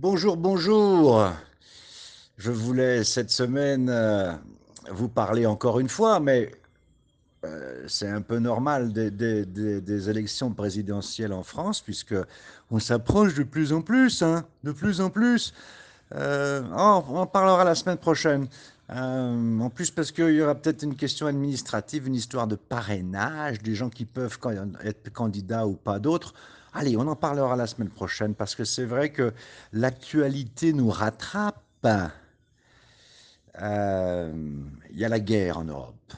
Bonjour, 0.00 0.38
bonjour. 0.38 1.30
Je 2.38 2.50
voulais 2.50 3.04
cette 3.04 3.30
semaine 3.30 3.90
euh, 3.90 4.32
vous 4.90 5.10
parler 5.10 5.44
encore 5.44 5.78
une 5.78 5.90
fois, 5.90 6.20
mais 6.20 6.52
euh, 7.44 7.84
c'est 7.86 8.08
un 8.08 8.22
peu 8.22 8.38
normal 8.38 8.94
des, 8.94 10.08
élections 10.08 10.52
présidentielles 10.54 11.34
en 11.34 11.42
France, 11.42 11.82
puisque 11.82 12.14
on 12.70 12.78
s'approche 12.78 13.34
de 13.34 13.42
plus 13.42 13.74
en 13.74 13.82
plus, 13.82 14.22
hein, 14.22 14.46
de 14.64 14.72
plus 14.72 15.02
en 15.02 15.10
plus. 15.10 15.52
Euh, 16.14 16.62
on 16.72 17.18
en 17.18 17.26
parlera 17.26 17.62
la 17.64 17.74
semaine 17.74 17.98
prochaine. 17.98 18.48
En 18.88 19.68
plus, 19.68 19.90
parce 19.90 20.12
qu'il 20.12 20.30
y 20.30 20.40
aura 20.40 20.54
peut-être 20.54 20.82
une 20.82 20.96
question 20.96 21.26
administrative, 21.26 22.06
une 22.06 22.14
histoire 22.14 22.46
de 22.46 22.56
parrainage, 22.56 23.60
des 23.60 23.74
gens 23.74 23.90
qui 23.90 24.06
peuvent 24.06 24.38
être 24.82 25.12
candidats 25.12 25.66
ou 25.66 25.74
pas 25.74 25.98
d'autres. 25.98 26.32
Allez, 26.72 26.96
on 26.96 27.06
en 27.06 27.16
parlera 27.16 27.56
la 27.56 27.66
semaine 27.66 27.90
prochaine, 27.90 28.34
parce 28.34 28.54
que 28.54 28.64
c'est 28.64 28.84
vrai 28.84 29.10
que 29.10 29.32
l'actualité 29.72 30.72
nous 30.72 30.88
rattrape. 30.88 31.86
Euh, 33.60 34.32
Il 34.90 34.98
y 34.98 35.04
a 35.04 35.08
la 35.08 35.20
guerre 35.20 35.58
en 35.58 35.64
Europe. 35.64 36.12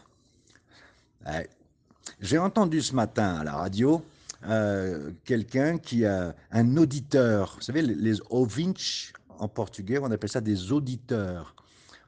J'ai 2.21 2.39
entendu 2.39 2.83
ce 2.83 2.95
matin 2.95 3.37
à 3.37 3.45
la 3.45 3.55
radio 3.55 4.05
euh, 4.45 5.13
quelqu'un 5.25 5.79
qui 5.79 6.05
a 6.05 6.35
un 6.51 6.77
auditeur. 6.77 7.55
Vous 7.57 7.63
savez, 7.63 7.83
les, 7.83 7.95
les 7.95 8.21
ouvintes 8.31 9.13
en 9.39 9.49
portugais, 9.49 9.99
on 9.99 10.11
appelle 10.11 10.31
ça 10.31 10.41
des 10.41 10.73
auditeurs 10.73 11.55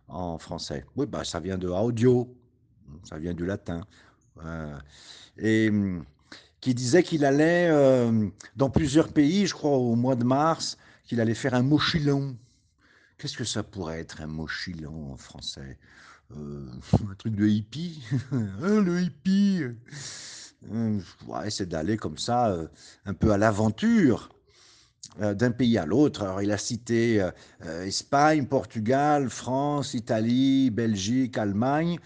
en 0.08 0.38
français. 0.38 0.84
Oui, 0.96 1.06
bah, 1.06 1.24
ça 1.24 1.40
vient 1.40 1.58
de 1.58 1.68
audio, 1.68 2.28
ça 3.04 3.18
vient 3.18 3.34
du 3.34 3.46
latin. 3.46 3.82
Euh, 4.44 4.76
et 5.38 5.68
hum, 5.70 6.04
qui 6.64 6.74
disait 6.74 7.02
qu'il 7.02 7.26
allait 7.26 7.68
euh, 7.68 8.26
dans 8.56 8.70
plusieurs 8.70 9.12
pays, 9.12 9.46
je 9.46 9.52
crois 9.52 9.76
au 9.76 9.96
mois 9.96 10.16
de 10.16 10.24
mars, 10.24 10.78
qu'il 11.04 11.20
allait 11.20 11.34
faire 11.34 11.52
un 11.52 11.62
mochilon. 11.62 12.38
Qu'est-ce 13.18 13.36
que 13.36 13.44
ça 13.44 13.62
pourrait 13.62 14.00
être 14.00 14.22
un 14.22 14.28
mochilon 14.28 15.12
en 15.12 15.18
français? 15.18 15.78
Euh, 16.34 16.66
Un 17.10 17.14
truc 17.16 17.34
de 17.34 17.46
hippie? 17.46 18.02
Ah, 18.32 18.36
Le 18.62 19.02
hippie? 19.02 19.60
Euh, 20.72 20.98
ouais, 21.26 21.50
C'est 21.50 21.68
d'aller 21.68 21.98
comme 21.98 22.16
ça, 22.16 22.56
un 23.04 23.12
peu 23.12 23.32
à 23.32 23.36
l'aventure 23.36 24.30
d'un 25.20 25.50
pays 25.50 25.76
à 25.76 25.84
l'autre. 25.84 26.22
Alors, 26.22 26.40
il 26.40 26.50
a 26.50 26.56
cité 26.56 27.28
Espagne, 27.82 28.46
Portugal, 28.46 29.28
France, 29.28 29.92
Italie, 29.92 30.70
Belgique, 30.70 31.36
Allemagne. 31.36 31.98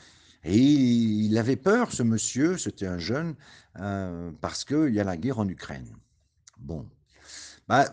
Et 0.45 0.57
il 0.57 1.37
avait 1.39 1.57
peur, 1.57 1.93
ce 1.93 2.03
monsieur, 2.03 2.57
c'était 2.59 2.87
un 2.87 2.99
jeune, 2.99 3.35
euh, 3.81 4.31
parce 4.41 4.65
qu'il 4.65 4.95
y 4.95 5.01
a 5.01 5.05
la 5.05 5.17
guerre 5.17 5.39
en 5.39 5.49
Ukraine. 5.49 5.89
Bon. 6.59 6.87
Bah, 7.69 7.87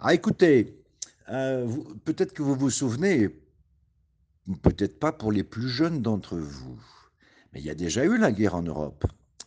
ah, 0.00 0.14
écoutez, 0.14 0.76
euh, 1.28 1.66
peut-être 2.04 2.32
que 2.32 2.42
vous 2.42 2.54
vous 2.54 2.70
souvenez, 2.70 3.30
peut-être 4.62 4.98
pas 4.98 5.12
pour 5.12 5.32
les 5.32 5.42
plus 5.44 5.68
jeunes 5.68 6.02
d'entre 6.02 6.36
vous, 6.36 6.78
mais 7.52 7.60
il 7.60 7.66
y 7.66 7.70
a 7.70 7.74
déjà 7.74 8.04
eu 8.04 8.16
la 8.18 8.32
guerre 8.32 8.54
en 8.54 8.62
Europe. 8.62 9.04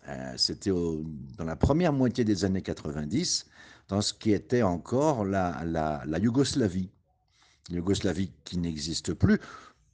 Euh, 0.08 0.34
C'était 0.38 0.72
dans 0.72 1.46
la 1.46 1.56
première 1.56 1.94
moitié 1.94 2.24
des 2.24 2.46
années 2.46 2.62
90, 2.62 3.46
dans 3.88 4.02
ce 4.02 4.14
qui 4.14 4.32
était 4.32 4.64
encore 4.64 5.26
la, 5.26 5.64
la- 5.66 6.04
la 6.06 6.20
Yougoslavie. 6.20 6.90
Yougoslavie 7.70 8.32
qui 8.46 8.58
n'existe 8.58 9.14
plus, 9.14 9.40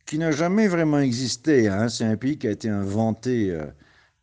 qui 0.05 0.17
n'a 0.17 0.31
jamais 0.31 0.67
vraiment 0.67 0.99
existé. 0.99 1.67
hein. 1.67 1.89
C'est 1.89 2.05
un 2.05 2.17
pays 2.17 2.37
qui 2.37 2.47
a 2.47 2.51
été 2.51 2.69
inventé 2.69 3.57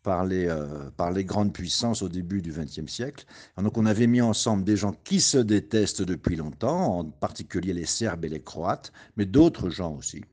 par 0.03 0.25
les, 0.25 0.47
euh, 0.49 0.91
par 0.97 1.13
les 1.13 1.25
grandes 1.25 1.53
puissances 1.53 2.03
au 2.03 2.09
début 2.09 2.43
du 2.43 2.53
XXe 2.53 2.91
siècle. 2.91 3.25
Donc 3.57 3.79
on 3.79 3.87
avait 3.87 4.07
mis 4.07 4.21
ensemble 4.21 4.65
des 4.65 4.77
gens 4.77 4.95
qui 5.05 5.21
se 5.21 5.39
détestent 5.39 6.03
depuis 6.03 6.37
longtemps, 6.37 6.99
en 6.99 7.05
particulier 7.05 7.73
les 7.73 7.87
Serbes 7.87 8.25
et 8.25 8.29
les 8.29 8.43
Croates, 8.43 8.93
mais 9.17 9.27
d'autres 9.27 9.71
gens 9.71 9.95
aussi. 9.97 10.25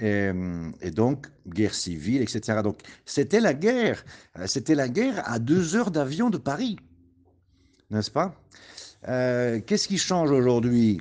Et, 0.00 0.30
euh, 0.32 0.70
donc, 0.92 1.26
guerre 1.46 1.74
civile, 1.74 2.22
etc. 2.22 2.60
Donc, 2.62 2.80
c'était 3.04 3.40
la 3.40 3.54
guerre. 3.54 4.04
Euh, 4.38 4.46
C'était 4.46 4.74
la 4.74 4.88
guerre 4.88 5.22
à 5.28 5.38
deux 5.38 5.74
heures 5.74 5.90
d'avion 5.90 6.30
de 6.30 6.38
Paris, 6.38 6.76
n'est-ce 7.90 8.10
pas? 8.10 8.34
Qu'est-ce 9.04 9.86
qui 9.86 9.96
change 9.98 10.30
aujourd'hui? 10.32 11.00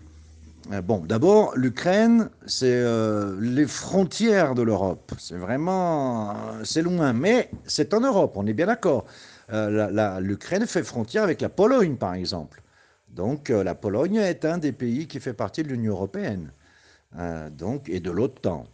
Bon, 0.84 1.00
d'abord, 1.00 1.56
l'Ukraine, 1.56 2.30
c'est 2.46 2.66
euh, 2.68 3.38
les 3.40 3.66
frontières 3.66 4.54
de 4.54 4.64
l'Europe. 4.64 5.14
C'est 5.18 5.38
vraiment, 5.38 6.32
euh, 6.32 6.34
c'est 6.66 6.82
loin, 6.82 7.14
mais 7.14 7.50
c'est 7.66 7.94
en 7.94 8.02
Europe, 8.02 8.34
on 8.36 8.46
est 8.48 8.54
bien 8.54 8.66
d'accord. 8.66 9.06
Euh, 9.54 10.20
L'Ukraine 10.20 10.68
fait 10.68 10.84
frontière 10.84 11.24
avec 11.24 11.40
la 11.40 11.48
Pologne, 11.48 11.96
par 11.96 12.16
exemple. 12.16 12.62
Donc, 13.08 13.50
euh, 13.50 13.64
la 13.64 13.76
Pologne 13.76 14.18
est 14.18 14.44
un 14.44 14.58
des 14.58 14.74
pays 14.74 15.08
qui 15.08 15.22
fait 15.22 15.34
partie 15.34 15.64
de 15.64 15.70
l'Union 15.70 15.94
européenne, 15.94 16.52
euh, 17.18 17.50
donc, 17.50 17.88
et 17.88 18.02
de 18.02 18.12
l'OTAN. 18.12 18.66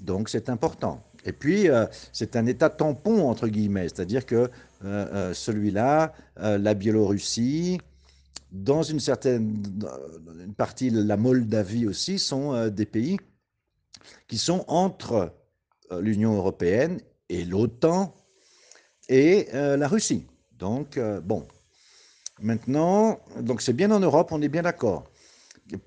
Donc, 0.00 0.28
c'est 0.28 0.50
important. 0.50 1.02
Et 1.24 1.32
puis, 1.32 1.70
euh, 1.70 1.86
c'est 2.12 2.36
un 2.36 2.44
État 2.44 2.68
tampon, 2.68 3.26
entre 3.26 3.48
guillemets, 3.48 3.88
c'est-à-dire 3.88 4.26
que 4.26 4.34
euh, 4.34 4.48
euh, 4.84 5.34
celui-là, 5.34 6.12
euh, 6.40 6.58
la 6.58 6.74
Biélorussie, 6.74 7.80
dans 8.52 8.82
une 8.82 9.00
certaine 9.00 9.54
dans 9.62 10.38
une 10.38 10.54
partie, 10.54 10.90
la 10.90 11.16
Moldavie 11.16 11.86
aussi, 11.86 12.18
sont 12.18 12.54
euh, 12.54 12.70
des 12.70 12.86
pays 12.86 13.18
qui 14.28 14.38
sont 14.38 14.64
entre 14.68 15.32
euh, 15.92 16.00
l'Union 16.00 16.34
européenne 16.34 17.00
et 17.28 17.44
l'OTAN 17.44 18.14
et 19.08 19.48
euh, 19.54 19.76
la 19.76 19.88
Russie. 19.88 20.26
Donc, 20.52 20.98
bon, 21.22 21.46
maintenant, 22.40 23.20
donc 23.40 23.60
c'est 23.60 23.74
bien 23.74 23.90
en 23.90 24.00
Europe, 24.00 24.32
on 24.32 24.40
est 24.40 24.48
bien 24.48 24.62
d'accord. 24.62 25.04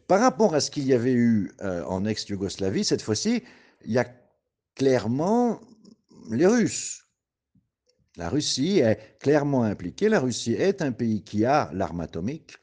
Par 0.08 0.20
rapport 0.20 0.54
à 0.54 0.60
ce 0.60 0.70
qu'il 0.70 0.86
y 0.86 0.94
avait 0.94 1.14
eu 1.14 1.52
en 1.60 2.06
ex-Yougoslavie, 2.06 2.84
cette 2.84 3.02
fois-ci, 3.02 3.42
il 3.84 3.94
y 3.94 3.98
a 3.98 4.06
clairement 4.76 5.60
les 6.30 6.46
Russes. 6.46 7.09
La 8.18 8.30
Russie 8.30 8.80
est 8.80 9.18
clairement 9.20 9.64
impliquée. 9.64 10.10
La 10.10 10.20
Russie 10.20 10.54
est 10.54 10.82
un 10.82 10.92
pays 10.92 11.24
qui 11.24 11.46
a 11.46 11.70
l'arme 11.74 12.02
atomique. 12.02 12.58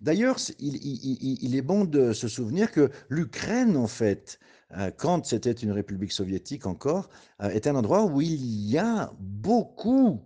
D'ailleurs, 0.00 0.38
il 0.60 1.56
est 1.56 1.62
bon 1.62 1.84
de 1.84 2.12
se 2.12 2.28
souvenir 2.28 2.70
que 2.70 2.90
l'Ukraine, 3.08 3.76
en 3.76 3.88
fait, 3.88 4.38
euh, 4.76 4.90
quand 4.96 5.24
c'était 5.24 5.52
une 5.52 5.72
république 5.72 6.12
soviétique 6.12 6.66
encore, 6.66 7.08
euh, 7.42 7.48
est 7.50 7.66
un 7.66 7.74
endroit 7.74 8.04
où 8.04 8.20
il 8.20 8.68
y 8.68 8.76
a 8.76 9.12
beaucoup 9.18 10.20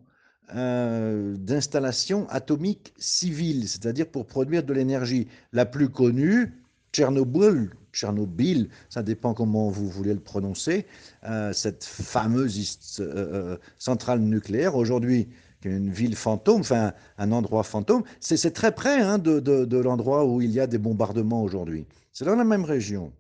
euh, 0.55 1.37
d'installations 1.37 2.29
atomiques 2.29 2.93
civiles, 2.99 3.69
c'est-à-dire 3.69 4.11
pour 4.11 4.27
produire 4.27 4.65
de 4.65 4.73
l'énergie. 4.73 5.29
La 5.53 5.65
plus 5.65 5.89
connue, 5.89 6.62
Tchernobyl, 6.93 7.71
Tchernobyl, 7.93 8.69
ça 8.91 9.03
dépend 9.03 9.33
comment 9.33 9.71
vous 9.71 9.89
voulez 9.89 10.13
le 10.13 10.21
prononcer, 10.21 10.87
euh, 11.25 11.53
cette 11.55 11.85
fameuse 11.85 12.99
euh, 13.01 13.55
euh, 13.55 13.57
centrale 13.79 14.21
nucléaire, 14.21 14.77
aujourd'hui, 14.77 15.29
qui 15.61 15.69
est 15.69 15.73
une 15.73 15.91
ville 15.91 16.17
fantôme, 16.17 16.61
enfin 16.61 16.93
un 17.17 17.33
endroit 17.33 17.63
fantôme, 17.63 18.03
c'est 18.21 18.53
très 18.53 18.75
près 18.75 19.01
hein, 19.01 19.19
de, 19.19 19.79
l'endroit 19.79 20.27
où 20.27 20.43
il 20.43 20.51
y 20.51 20.61
a 20.61 20.67
des 20.67 20.79
bombardements 20.79 21.43
aujourd'hui. 21.43 21.87
C'est 22.13 22.27
dans 22.27 22.37
la 22.37 22.45
même 22.45 22.65
région. 22.65 23.13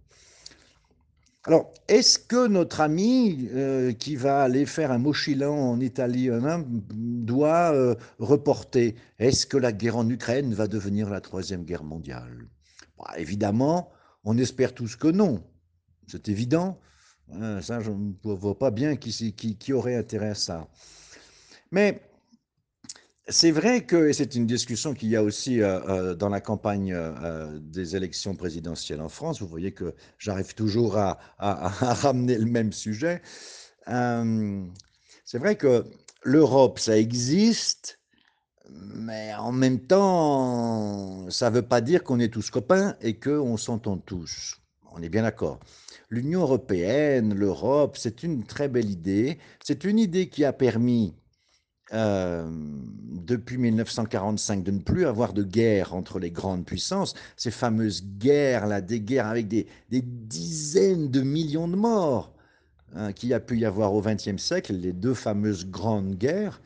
Alors, 1.45 1.73
est-ce 1.89 2.19
que 2.19 2.47
notre 2.47 2.81
ami 2.81 3.49
qui 3.99 4.17
va 4.17 4.43
aller 4.43 4.65
faire 4.65 4.93
un 4.93 4.99
mochilon 4.99 5.71
en 5.71 5.81
Italie 5.81 6.29
hein, 6.31 6.65
doit 6.69 7.97
reporter? 8.19 8.95
Est-ce 9.19 9.47
que 9.47 9.57
la 9.57 9.73
guerre 9.73 9.97
en 9.97 10.09
Ukraine 10.09 10.55
va 10.55 10.69
devenir 10.69 11.11
la 11.11 11.21
troisième 11.21 11.65
guerre 11.65 11.85
mondiale? 11.85 12.47
Bah, 13.03 13.19
Évidemment, 13.19 13.91
on 14.25 14.39
espère 14.39 14.75
tous 14.75 14.97
que 14.97 15.09
non. 15.09 15.45
C'est 16.07 16.29
évident. 16.29 16.81
Hein, 17.33 17.61
ça, 17.63 17.81
je 17.81 17.91
ne 17.91 18.13
vois 18.23 18.59
pas 18.59 18.71
bien 18.71 18.97
qui, 18.97 19.73
aurait 19.73 19.97
intérêt 19.97 20.31
à 20.31 20.35
ça. 20.35 20.69
Mais 21.71 22.03
c'est 23.29 23.51
vrai 23.51 23.87
que, 23.87 24.09
et 24.09 24.13
c'est 24.13 24.35
une 24.35 24.47
discussion 24.47 24.95
qu'il 24.95 25.09
y 25.09 25.17
a 25.17 25.23
aussi 25.23 25.63
euh, 25.63 25.81
euh, 25.89 26.15
dans 26.15 26.29
la 26.29 26.41
campagne 26.41 26.93
euh, 26.93 27.13
euh, 27.23 27.59
des 27.61 27.97
élections 27.97 28.35
présidentielles 28.35 29.01
en 29.01 29.09
France, 29.09 29.41
vous 29.41 29.47
voyez 29.47 29.73
que 29.73 29.95
j'arrive 30.19 30.55
toujours 30.55 30.97
à, 30.99 31.19
ramener 31.39 32.37
le 32.37 32.47
même 32.47 32.73
sujet. 32.73 33.23
Euh, 33.89 34.65
c'est 35.25 35.39
vrai 35.39 35.57
que 35.57 35.85
l'Europe, 36.25 36.79
ça 36.79 36.99
existe, 36.99 38.01
mais 38.95 39.35
en 39.35 39.53
même 39.53 39.81
temps, 39.81 41.31
ça 41.31 41.51
ne 41.51 41.57
veut 41.57 41.63
pas 41.63 41.81
dire 41.81 42.03
qu'on 42.05 42.21
est 42.21 42.33
tous 42.33 42.51
copains 42.51 42.97
et 43.01 43.19
qu'on 43.19 43.57
s'entend 43.57 43.97
tous. 43.97 44.61
On 44.93 45.03
est 45.03 45.09
bien 45.09 45.23
d'accord. 45.23 45.61
L'Union 46.11 46.43
européenne, 46.43 47.35
l'Europe, 47.35 47.97
c'est 47.99 48.23
une 48.23 48.45
très 48.45 48.69
belle 48.69 48.91
idée. 48.91 49.39
C'est 49.65 49.85
une 49.85 49.99
idée 49.99 50.29
qui 50.29 50.45
a 50.45 50.53
permis 50.53 51.15
euh, 51.95 52.49
depuis 52.51 53.59
1945 53.59 54.63
de 54.63 54.71
ne 54.71 54.79
plus 54.79 55.07
avoir 55.07 55.33
de 55.33 55.43
guerre 55.43 55.95
entre 55.95 56.19
les 56.19 56.31
grandes 56.31 56.65
puissances, 56.65 57.15
ces 57.37 57.51
fameuses 57.51 58.03
guerres, 58.19 58.67
là, 58.67 58.81
des 58.81 59.01
guerres 59.01 59.27
avec 59.27 59.49
des, 59.49 59.67
des 59.91 60.01
dizaines 60.03 61.11
de 61.11 61.21
millions 61.21 61.69
de 61.69 61.77
morts 61.77 62.33
hein, 62.95 63.13
qu'il 63.13 63.29
y 63.29 63.35
a 63.35 63.41
pu 63.41 63.59
y 63.59 63.65
avoir 63.67 63.93
au 63.95 64.01
XXe 64.01 64.39
siècle, 64.39 64.75
les 64.75 64.93
deux 64.93 65.15
fameuses 65.15 65.67
grandes 65.67 66.15
guerres. 66.17 66.63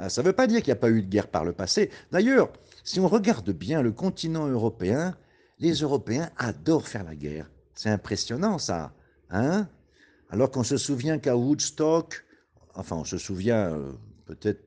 Euh, 0.00 0.08
ça 0.08 0.22
ne 0.22 0.26
veut 0.26 0.32
pas 0.32 0.46
dire 0.46 0.60
qu'il 0.60 0.72
n'y 0.72 0.78
a 0.78 0.80
pas 0.80 0.90
eu 0.90 1.02
de 1.02 1.08
guerre 1.08 1.28
par 1.28 1.44
le 1.44 1.52
passé. 1.52 1.90
D'ailleurs, 2.12 2.52
si 2.84 3.00
on 3.00 3.08
regarde 3.08 3.50
bien 3.50 3.82
le 3.82 3.92
continent 3.92 4.46
européen, 4.46 5.16
les 5.58 5.72
Européens 5.74 6.30
adorent 6.36 6.88
faire 6.88 7.04
la 7.04 7.14
guerre. 7.14 7.50
C'est 7.74 7.90
impressionnant 7.90 8.58
ça. 8.58 8.92
Hein? 9.30 9.68
Alors 10.30 10.50
qu'on 10.50 10.64
se 10.64 10.76
souvient 10.76 11.18
qu'à 11.18 11.36
Woodstock, 11.36 12.24
enfin 12.74 12.96
on 12.96 13.04
se 13.04 13.18
souvient 13.18 13.72
euh, 13.72 13.92
peut-être 14.26 14.66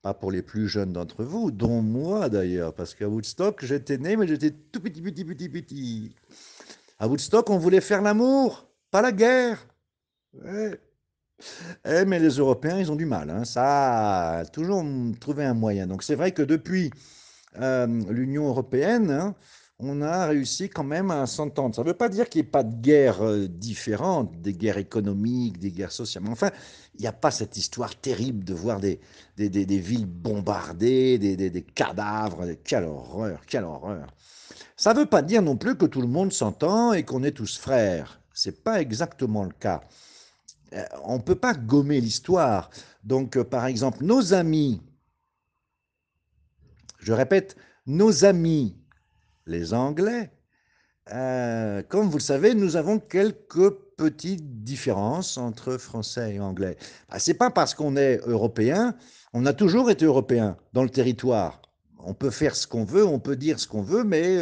pas 0.00 0.14
pour 0.14 0.30
les 0.30 0.42
plus 0.42 0.68
jeunes 0.68 0.92
d'entre 0.92 1.24
vous, 1.24 1.50
dont 1.50 1.82
moi 1.82 2.28
d'ailleurs, 2.28 2.74
parce 2.74 2.94
qu'à 2.94 3.08
Woodstock 3.08 3.64
j'étais 3.64 3.98
né, 3.98 4.16
mais 4.16 4.26
j'étais 4.26 4.50
tout 4.50 4.80
petit, 4.80 5.02
petit, 5.02 5.24
petit, 5.24 5.48
petit. 5.48 6.14
À 6.98 7.08
Woodstock, 7.08 7.50
on 7.50 7.58
voulait 7.58 7.80
faire 7.80 8.02
l'amour, 8.02 8.68
pas 8.90 9.02
la 9.02 9.12
guerre. 9.12 9.66
Eh, 11.84 12.04
mais 12.04 12.18
les 12.18 12.36
Européens, 12.36 12.78
ils 12.78 12.90
ont 12.90 12.96
du 12.96 13.06
mal. 13.06 13.30
Hein. 13.30 13.44
Ça 13.44 14.38
a 14.38 14.44
toujours 14.44 14.84
trouvé 15.20 15.44
un 15.44 15.54
moyen. 15.54 15.86
Donc 15.86 16.02
c'est 16.02 16.14
vrai 16.14 16.32
que 16.32 16.42
depuis 16.42 16.90
euh, 17.60 17.86
l'Union 18.08 18.48
européenne, 18.48 19.10
hein, 19.10 19.34
on 19.78 20.00
a 20.00 20.26
réussi 20.26 20.68
quand 20.68 20.84
même 20.84 21.10
à 21.10 21.26
s'entendre. 21.26 21.74
Ça 21.74 21.82
ne 21.82 21.88
veut 21.88 21.94
pas 21.94 22.08
dire 22.08 22.28
qu'il 22.28 22.40
n'y 22.40 22.46
ait 22.46 22.50
pas 22.50 22.62
de 22.62 22.80
guerres 22.80 23.22
euh, 23.22 23.48
différentes, 23.48 24.40
des 24.40 24.54
guerres 24.54 24.78
économiques, 24.78 25.58
des 25.58 25.72
guerres 25.72 25.92
sociales. 25.92 26.22
Mais 26.24 26.30
enfin, 26.30 26.50
il 26.94 27.00
n'y 27.00 27.06
a 27.06 27.12
pas 27.12 27.30
cette 27.30 27.56
histoire 27.56 27.94
terrible 27.96 28.44
de 28.44 28.54
voir 28.54 28.80
des, 28.80 29.00
des, 29.36 29.48
des, 29.48 29.78
villes 29.78 30.06
bombardées, 30.06 31.18
des, 31.18 31.36
des, 31.36 31.62
cadavres. 31.62 32.46
Quelle 32.64 32.84
horreur, 32.84 33.44
quelle 33.46 33.64
horreur. 33.64 34.06
Ça 34.76 34.94
ne 34.94 35.00
veut 35.00 35.06
pas 35.06 35.22
dire 35.22 35.42
non 35.42 35.56
plus 35.56 35.76
que 35.76 35.86
tout 35.86 36.00
le 36.00 36.08
monde 36.08 36.32
s'entend 36.32 36.92
et 36.92 37.02
qu'on 37.02 37.22
est 37.24 37.32
tous 37.32 37.58
frères. 37.58 38.20
Ce 38.34 38.48
n'est 38.48 38.56
pas 38.56 38.80
exactement 38.80 39.44
le 39.44 39.52
cas. 39.58 39.82
Euh, 40.74 40.84
on 41.04 41.16
ne 41.18 41.22
peut 41.22 41.36
pas 41.36 41.54
gommer 41.54 42.00
l'histoire. 42.00 42.70
Donc, 43.04 43.36
euh, 43.36 43.44
par 43.44 43.66
exemple, 43.66 44.04
nos 44.04 44.34
amis, 44.34 44.80
je 46.98 47.12
répète, 47.12 47.56
nos 47.86 48.24
amis, 48.24 48.76
les 49.46 49.74
Anglais, 49.74 50.30
euh, 51.12 51.82
comme 51.88 52.08
vous 52.08 52.18
le 52.18 52.22
savez, 52.22 52.54
nous 52.54 52.76
avons 52.76 52.98
quelques 52.98 53.70
petites 53.96 54.62
différences 54.62 55.36
entre 55.36 55.76
Français 55.76 56.34
et 56.34 56.40
Anglais. 56.40 56.76
Bah, 57.10 57.18
Ce 57.18 57.30
n'est 57.30 57.36
pas 57.36 57.50
parce 57.50 57.74
qu'on 57.74 57.96
est 57.96 58.20
européen, 58.26 58.96
on 59.32 59.44
a 59.46 59.52
toujours 59.52 59.90
été 59.90 60.04
européen 60.04 60.56
dans 60.72 60.84
le 60.84 60.90
territoire. 60.90 61.60
On 61.98 62.14
peut 62.14 62.30
faire 62.30 62.56
ce 62.56 62.66
qu'on 62.66 62.84
veut, 62.84 63.04
on 63.04 63.18
peut 63.18 63.36
dire 63.36 63.60
ce 63.60 63.68
qu'on 63.68 63.82
veut, 63.82 64.04
mais 64.04 64.38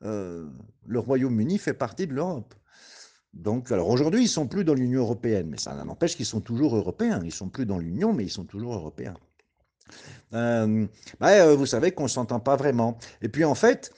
le 0.00 0.98
Royaume-Uni 0.98 1.58
fait 1.58 1.74
partie 1.74 2.06
de 2.06 2.14
l'Europe. 2.14 2.54
Donc, 3.34 3.72
alors 3.72 3.88
aujourd'hui, 3.88 4.22
ils 4.22 4.28
sont 4.28 4.46
plus 4.46 4.64
dans 4.64 4.74
l'Union 4.74 5.00
européenne, 5.00 5.48
mais 5.50 5.58
ça 5.58 5.74
n'empêche 5.84 6.16
qu'ils 6.16 6.26
sont 6.26 6.40
toujours 6.40 6.76
européens. 6.76 7.20
Ils 7.24 7.32
sont 7.32 7.48
plus 7.48 7.66
dans 7.66 7.78
l'Union, 7.78 8.12
mais 8.12 8.24
ils 8.24 8.30
sont 8.30 8.44
toujours 8.44 8.74
européens. 8.74 9.14
Euh, 10.32 10.86
euh, 11.22 11.56
vous 11.56 11.66
savez 11.66 11.92
qu'on 11.92 12.08
s'entend 12.08 12.40
pas 12.40 12.56
vraiment. 12.56 12.96
Et 13.22 13.28
puis 13.28 13.44
en 13.44 13.54
fait, 13.54 13.92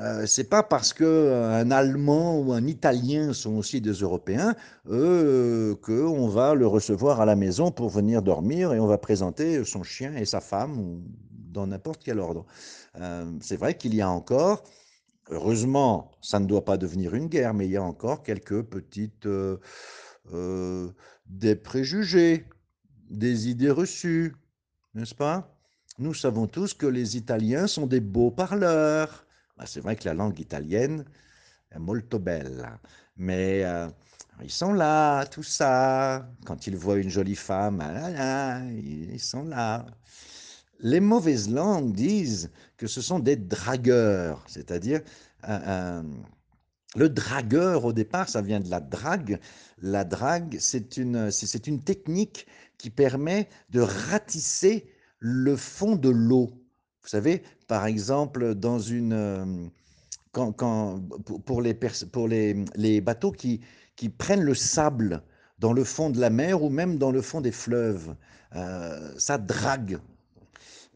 euh, 0.00 0.26
c'est 0.26 0.48
pas 0.48 0.62
parce 0.62 0.92
que 0.92 1.04
euh, 1.04 1.60
un 1.60 1.70
Allemand 1.70 2.38
ou 2.38 2.52
un 2.52 2.66
Italien 2.66 3.32
sont 3.32 3.56
aussi 3.56 3.80
des 3.80 3.92
Européens 3.92 4.54
qu'on 4.86 6.28
va 6.28 6.54
le 6.54 6.66
recevoir 6.66 7.20
à 7.20 7.26
la 7.26 7.36
maison 7.36 7.70
pour 7.70 7.88
venir 7.88 8.22
dormir 8.22 8.72
et 8.74 8.80
on 8.80 8.86
va 8.86 8.98
présenter 8.98 9.64
son 9.64 9.82
chien 9.82 10.14
et 10.14 10.24
sa 10.24 10.40
femme 10.40 11.02
dans 11.30 11.66
n'importe 11.66 12.02
quel 12.04 12.18
ordre. 12.18 12.44
c'est 13.40 13.56
vrai 13.56 13.74
qu'il 13.76 13.94
y 13.94 14.00
a 14.00 14.10
encore 14.10 14.64
Heureusement, 15.30 16.10
ça 16.20 16.38
ne 16.38 16.46
doit 16.46 16.64
pas 16.64 16.76
devenir 16.76 17.14
une 17.14 17.28
guerre, 17.28 17.54
mais 17.54 17.66
il 17.66 17.72
y 17.72 17.76
a 17.76 17.82
encore 17.82 18.22
quelques 18.22 18.62
petites 18.62 19.26
euh, 19.26 19.58
euh, 20.32 20.90
des 21.26 21.56
préjugés, 21.56 22.46
des 23.10 23.48
idées 23.48 23.70
reçues, 23.70 24.34
n'est-ce 24.94 25.14
pas? 25.14 25.56
Nous 25.98 26.12
savons 26.12 26.46
tous 26.46 26.74
que 26.74 26.86
les 26.86 27.16
Italiens 27.16 27.66
sont 27.66 27.86
des 27.86 28.00
beaux 28.00 28.30
parleurs. 28.30 29.26
Bah, 29.56 29.64
c'est 29.66 29.80
vrai 29.80 29.96
que 29.96 30.04
la 30.04 30.14
langue 30.14 30.38
italienne 30.40 31.04
est 31.70 31.78
molto 31.78 32.18
belle, 32.18 32.68
mais 33.16 33.64
euh, 33.64 33.88
ils 34.42 34.50
sont 34.50 34.72
là, 34.72 35.24
tout 35.26 35.42
ça. 35.42 36.28
Quand 36.44 36.66
ils 36.66 36.76
voient 36.76 36.98
une 36.98 37.08
jolie 37.10 37.36
femme, 37.36 37.80
ah 37.80 38.60
ils 38.70 39.20
sont 39.20 39.44
là. 39.44 39.86
Les 40.84 41.00
mauvaises 41.00 41.50
langues 41.50 41.94
disent 41.94 42.50
que 42.76 42.86
ce 42.86 43.00
sont 43.00 43.18
des 43.18 43.36
dragueurs, 43.36 44.44
c'est-à-dire 44.46 45.00
le 46.94 47.08
dragueur 47.08 47.86
au 47.86 47.94
départ, 47.94 48.28
ça 48.28 48.42
vient 48.42 48.60
de 48.60 48.68
la 48.68 48.80
drague. 48.80 49.40
La 49.80 50.04
drague, 50.04 50.58
c'est 50.60 50.98
une, 50.98 51.30
technique 51.82 52.46
qui 52.76 52.90
permet 52.90 53.48
de 53.70 53.80
ratisser 53.80 54.86
le 55.18 55.56
fond 55.56 55.96
de 55.96 56.10
l'eau. 56.10 56.50
Vous 57.02 57.08
savez, 57.08 57.42
par 57.66 57.86
exemple, 57.86 58.54
dans 58.54 58.78
une, 58.78 59.70
quand, 60.32 61.00
pour 61.46 61.62
les, 61.62 63.00
bateaux 63.00 63.32
qui, 63.32 63.62
qui 63.96 64.10
prennent 64.10 64.42
le 64.44 64.54
sable 64.54 65.22
dans 65.58 65.72
le 65.72 65.84
fond 65.84 66.10
de 66.10 66.20
la 66.20 66.28
mer 66.28 66.62
ou 66.62 66.68
même 66.68 66.98
dans 66.98 67.10
le 67.10 67.22
fond 67.22 67.40
des 67.40 67.52
fleuves, 67.52 68.14
euh, 68.54 69.14
ça 69.16 69.38
drague. 69.38 69.98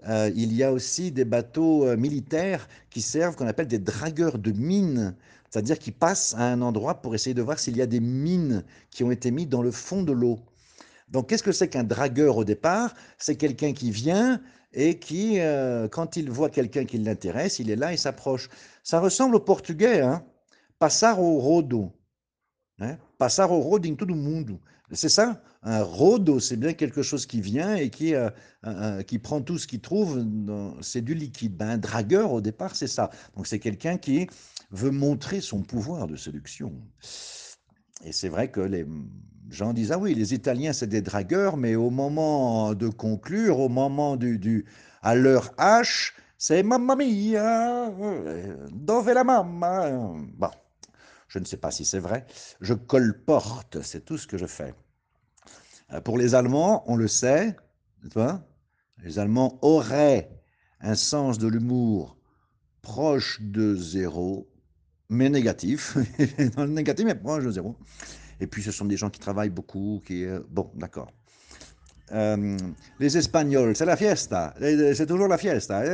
Euh, 0.07 0.31
il 0.35 0.53
y 0.55 0.63
a 0.63 0.73
aussi 0.73 1.11
des 1.11 1.25
bateaux 1.25 1.87
euh, 1.87 1.97
militaires 1.97 2.69
qui 2.91 3.03
servent, 3.03 3.35
qu'on 3.35 3.49
appelle 3.49 3.67
des 3.67 3.79
dragueurs 3.79 4.39
de 4.39 4.53
mines, 4.53 5.15
c'est-à-dire 5.51 5.79
qui 5.79 5.91
passent 5.91 6.35
à 6.37 6.45
un 6.45 6.63
endroit 6.63 7.03
pour 7.03 7.15
essayer 7.15 7.35
de 7.35 7.43
voir 7.43 7.59
s'il 7.59 7.77
y 7.77 7.83
a 7.83 7.87
des 7.87 8.01
mines 8.01 8.65
qui 8.91 9.03
ont 9.03 9.11
été 9.11 9.31
mises 9.31 9.49
dans 9.49 9.63
le 9.63 9.71
fond 9.71 10.03
de 10.03 10.13
l'eau. 10.13 10.39
Donc, 11.09 11.29
qu'est-ce 11.29 11.43
que 11.43 11.53
c'est 11.53 11.69
qu'un 11.69 11.85
dragueur 11.85 12.37
au 12.37 12.45
départ? 12.45 12.95
C'est 13.19 13.37
quelqu'un 13.37 13.73
qui 13.73 13.91
vient 13.91 14.41
et 14.73 14.99
qui, 14.99 15.41
euh, 15.41 15.89
quand 15.89 16.17
il 16.17 16.31
voit 16.31 16.51
quelqu'un 16.51 16.85
qui 16.85 16.99
l'intéresse, 16.99 17.59
il 17.59 17.71
est 17.71 17.77
là, 17.77 17.93
il 17.93 17.99
s'approche. 17.99 18.51
Ça 18.85 19.01
ressemble 19.01 19.37
au 19.37 19.41
portugais, 19.41 20.01
hein 20.03 20.23
Passar 20.79 21.21
au 21.21 21.39
rodo. 21.39 21.93
Hein 22.79 22.99
Passar 23.17 23.51
au 23.51 23.61
rodo 23.61 23.89
em 23.89 23.97
todo 23.97 24.15
mundo. 24.15 24.61
C'est 24.93 25.11
ça 25.11 25.43
Un 25.63 25.83
rodo, 25.83 26.41
c'est 26.41 26.57
bien 26.57 26.73
quelque 26.73 27.03
chose 27.03 27.27
qui 27.27 27.41
vient 27.41 27.75
et 27.75 27.91
qui, 27.91 28.15
euh, 28.15 29.03
qui 29.03 29.19
prend 29.19 29.43
tout 29.43 29.59
ce 29.59 29.67
qu'il 29.67 29.81
trouve, 29.81 30.25
c'est 30.81 31.03
du 31.03 31.15
liquide. 31.15 31.57
Ben, 31.57 31.69
un 31.71 31.79
dragueur, 31.79 32.33
au 32.33 32.41
départ, 32.41 32.75
c'est 32.75 32.87
ça. 32.87 33.11
Donc 33.37 33.47
c'est 33.47 33.59
quelqu'un 33.59 33.99
qui 33.99 34.29
veut 34.71 34.91
montrer 34.91 35.41
son 35.41 35.63
pouvoir 35.63 36.07
de 36.07 36.17
séduction. 36.17 36.73
Et 38.05 38.13
c'est 38.13 38.29
vrai 38.29 38.51
que 38.51 38.61
les 38.61 38.87
gens 39.51 39.73
disent, 39.73 39.93
ah 39.93 39.99
oui, 39.99 40.15
les 40.15 40.35
Italiens, 40.35 40.73
c'est 40.73 40.87
des 40.87 41.03
dragueurs, 41.03 41.57
mais 41.57 41.75
au 41.75 41.91
moment 41.91 42.75
de 42.75 42.89
conclure, 42.89 43.59
au 43.61 43.69
moment 43.69 44.17
du, 44.17 44.39
du 44.39 44.67
à 45.03 45.15
leur 45.15 45.53
hache, 45.59 46.15
c'est 46.39 46.63
mamma 46.63 46.97
mia, 46.97 47.91
dove 48.71 49.11
la 49.11 49.25
mamma 49.25 49.91
Bon, 50.37 50.51
je 51.29 51.39
ne 51.39 51.45
sais 51.45 51.57
pas 51.57 51.71
si 51.71 51.85
c'est 51.85 51.99
vrai. 51.99 52.27
Je 52.61 52.75
colporte, 52.75 53.83
c'est 53.83 54.05
tout 54.05 54.19
ce 54.19 54.27
que 54.27 54.39
je 54.39 54.47
fais. 54.47 54.75
Euh, 55.93 56.01
pour 56.01 56.19
les 56.19 56.35
Allemands, 56.35 56.85
on 56.87 56.97
le 56.97 57.09
sait, 57.09 57.57
les 59.03 59.19
Allemands 59.19 59.59
auraient 59.63 60.31
un 60.81 60.95
sens 60.95 61.39
de 61.39 61.49
l'humour 61.49 62.17
proche 62.83 63.41
de 63.43 63.75
zéro, 63.75 64.51
mais 65.09 65.29
négatif. 65.29 65.97
Négatif, 66.57 67.05
mais 67.05 67.15
proche 67.15 67.45
de 67.45 67.51
zéro. 67.51 67.77
Et 68.41 68.47
puis, 68.47 68.63
ce 68.63 68.71
sont 68.71 68.85
des 68.85 68.97
gens 68.97 69.11
qui 69.11 69.21
travaillent 69.21 69.51
beaucoup, 69.51 70.03
qui... 70.07 70.25
Euh, 70.25 70.41
bon, 70.49 70.71
d'accord. 70.77 71.13
Euh, 72.13 72.57
les 72.99 73.17
Espagnols, 73.17 73.77
c'est 73.77 73.85
la 73.85 73.97
fiesta, 73.97 74.55
c'est 74.61 75.07
toujours 75.07 75.29
la 75.29 75.39
fiesta. 75.39 75.85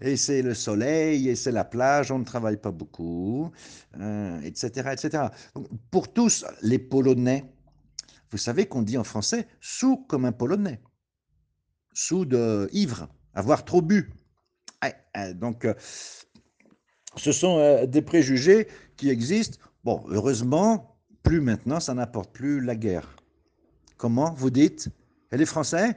Et 0.00 0.16
c'est 0.16 0.42
le 0.42 0.54
soleil, 0.54 1.28
et 1.28 1.36
c'est 1.36 1.52
la 1.52 1.64
plage, 1.64 2.10
on 2.10 2.18
ne 2.18 2.24
travaille 2.24 2.56
pas 2.56 2.70
beaucoup, 2.70 3.50
etc., 3.94 4.70
euh, 4.86 4.92
etc. 4.92 5.24
pour 5.90 6.12
tous, 6.12 6.44
les 6.62 6.78
Polonais, 6.78 7.44
vous 8.30 8.38
savez 8.38 8.66
qu'on 8.66 8.82
dit 8.82 8.98
en 8.98 9.04
français 9.04 9.46
sous 9.60 9.96
comme 10.08 10.24
un 10.24 10.32
Polonais, 10.32 10.80
sous 11.92 12.24
de 12.24 12.68
ivre, 12.72 13.08
avoir 13.34 13.64
trop 13.64 13.82
bu. 13.82 14.10
donc, 15.34 15.64
euh, 15.64 15.74
ce 17.16 17.32
sont 17.32 17.84
des 17.86 18.02
préjugés 18.02 18.68
qui 18.96 19.10
existent. 19.10 19.58
Bon, 19.84 20.04
heureusement, 20.08 20.98
plus 21.22 21.40
maintenant, 21.40 21.80
ça 21.80 21.94
n'apporte 21.94 22.32
plus 22.32 22.60
la 22.60 22.76
guerre. 22.76 23.17
Comment 23.98 24.32
vous 24.32 24.50
dites? 24.50 24.88
Elle 25.32 25.42
est 25.42 25.46
Français? 25.46 25.96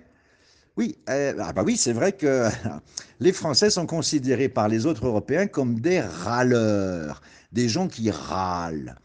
Oui, 0.75 0.97
euh, 1.07 1.33
ah 1.39 1.53
bah 1.53 1.61
oui, 1.63 1.77
c'est 1.77 1.93
vrai 1.93 2.13
que 2.13 2.49
les 3.19 3.31
Français 3.31 3.69
sont 3.69 3.85
considérés 3.85 4.49
par 4.49 4.67
les 4.67 4.87
autres 4.87 5.05
Européens 5.05 5.45
comme 5.45 5.79
des 5.79 6.01
râleurs, 6.01 7.21
des 7.51 7.69
gens 7.69 7.87
qui 7.87 8.09
râlent. 8.09 8.95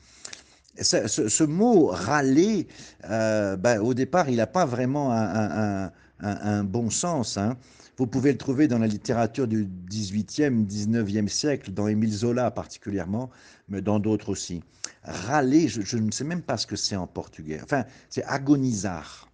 Ce, 0.81 1.45
mot 1.45 1.87
râler, 1.87 2.69
euh, 3.05 3.57
bah, 3.57 3.83
au 3.83 3.93
départ, 3.93 4.31
il 4.31 4.37
n'a 4.37 4.47
pas 4.47 4.65
vraiment 4.65 5.13
un, 5.13 6.65
bon 6.65 6.89
sens. 6.89 7.37
Hein. 7.37 7.57
Vous 7.99 8.07
pouvez 8.07 8.33
le 8.33 8.39
trouver 8.39 8.69
dans 8.69 8.79
la 8.79 8.87
littérature 8.87 9.49
du 9.49 9.65
18e, 9.65 10.67
19e 10.67 11.29
siècle, 11.29 11.71
dans 11.73 11.89
Émile 11.89 12.13
Zola 12.13 12.51
particulièrement, 12.51 13.31
mais 13.69 13.81
dans 13.81 13.99
d'autres 13.99 14.29
aussi. 14.29 14.63
Râler, 15.03 15.69
je, 15.69 15.97
ne 15.97 16.11
sais 16.11 16.25
même 16.25 16.43
pas 16.43 16.59
ce 16.59 16.67
que 16.67 16.77
c'est 16.77 16.97
en 16.97 17.07
portugais. 17.07 17.59
Enfin, 17.63 17.85
c'est 18.11 18.25
agonisar. 18.25 19.31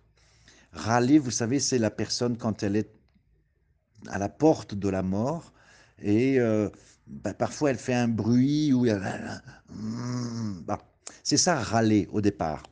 Râler, 0.73 1.19
vous 1.19 1.33
savez, 1.33 1.59
c'est 1.59 1.79
la 1.79 1.91
personne 1.91 2.37
quand 2.37 2.63
elle 2.63 2.77
est 2.77 2.91
à 4.09 4.19
la 4.19 4.29
porte 4.29 4.75
de 4.75 4.89
la 4.89 5.03
mort 5.03 5.53
et 6.01 6.39
euh, 6.39 6.69
bah, 7.07 7.35
parfois 7.35 7.71
elle 7.71 7.79
fait 7.79 7.95
un 7.95 8.09
bruit 8.09 8.73
ou 8.73 8.87
bah, 10.67 10.79
c'est 11.23 11.37
ça 11.37 11.57
râler 11.57 12.09
au 12.13 12.21
départ. 12.21 12.63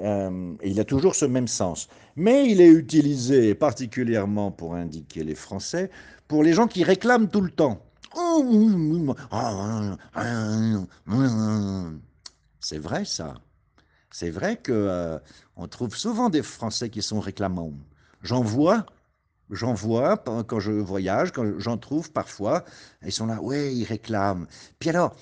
Euh, 0.00 0.54
il 0.64 0.78
a 0.80 0.84
toujours 0.84 1.14
ce 1.14 1.24
même 1.24 1.48
sens. 1.48 1.88
Mais 2.16 2.50
il 2.50 2.60
est 2.60 2.68
utilisé 2.68 3.54
particulièrement 3.54 4.50
pour 4.50 4.74
indiquer 4.74 5.24
les 5.24 5.34
Français, 5.34 5.90
pour 6.28 6.42
les 6.42 6.52
gens 6.52 6.66
qui 6.66 6.84
réclament 6.84 7.28
tout 7.28 7.40
le 7.40 7.50
temps. 7.50 7.82
C'est 12.60 12.78
vrai 12.78 13.04
ça. 13.04 13.34
C'est 14.10 14.30
vrai 14.30 14.56
que 14.56 14.72
euh, 14.72 15.18
on 15.56 15.68
trouve 15.68 15.94
souvent 15.96 16.30
des 16.30 16.42
Français 16.42 16.90
qui 16.90 17.02
sont 17.02 17.20
réclamants. 17.20 17.72
J'en 18.22 18.42
vois, 18.42 18.86
j'en 19.50 19.74
vois 19.74 20.16
quand 20.16 20.60
je 20.60 20.72
voyage, 20.72 21.32
quand 21.32 21.58
j'en 21.58 21.76
trouve 21.76 22.10
parfois. 22.12 22.64
Ils 23.04 23.12
sont 23.12 23.26
là, 23.26 23.38
oui, 23.42 23.74
ils 23.74 23.84
réclament. 23.84 24.46
Puis 24.78 24.90
alors, 24.90 25.14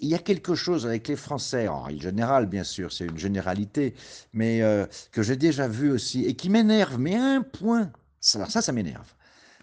il 0.00 0.08
y 0.08 0.14
a 0.14 0.18
quelque 0.18 0.54
chose 0.54 0.86
avec 0.86 1.08
les 1.08 1.16
Français, 1.16 1.68
en 1.68 1.88
général, 1.90 2.46
bien 2.46 2.64
sûr, 2.64 2.92
c'est 2.92 3.06
une 3.06 3.18
généralité, 3.18 3.94
mais 4.32 4.62
euh, 4.62 4.86
que 5.12 5.22
j'ai 5.22 5.36
déjà 5.36 5.68
vu 5.68 5.90
aussi 5.90 6.24
et 6.24 6.34
qui 6.34 6.50
m'énerve, 6.50 6.98
mais 6.98 7.14
à 7.16 7.24
un 7.24 7.42
point. 7.42 7.92
Ça, 8.20 8.46
ça 8.48 8.72
m'énerve. 8.72 9.12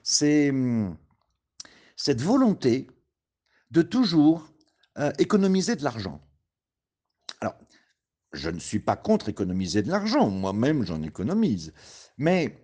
C'est 0.04 0.50
hum, 0.50 0.96
cette 1.96 2.22
volonté 2.22 2.88
de 3.72 3.82
toujours 3.82 4.52
euh, 4.98 5.12
économiser 5.20 5.76
de 5.76 5.84
l'argent. 5.84 6.22
Alors, 7.42 7.56
je 8.34 8.50
ne 8.50 8.60
suis 8.60 8.80
pas 8.80 8.96
contre 8.96 9.30
économiser 9.30 9.82
de 9.82 9.90
l'argent, 9.90 10.30
moi-même 10.30 10.84
j'en 10.84 11.02
économise, 11.02 11.74
mais 12.18 12.62